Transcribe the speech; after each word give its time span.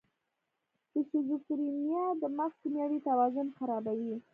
د 0.93 0.95
شیزوفرینیا 1.09 2.03
د 2.21 2.23
مغز 2.37 2.55
کیمیاوي 2.61 2.99
توازن 3.09 3.47
خرابوي. 3.57 4.15